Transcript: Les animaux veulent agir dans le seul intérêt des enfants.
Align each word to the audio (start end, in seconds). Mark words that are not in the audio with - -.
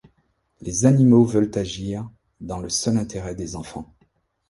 Les 0.61 0.87
animaux 0.87 1.25
veulent 1.25 1.51
agir 1.53 2.09
dans 2.39 2.57
le 2.57 2.69
seul 2.69 2.97
intérêt 2.97 3.35
des 3.35 3.55
enfants. 3.55 3.93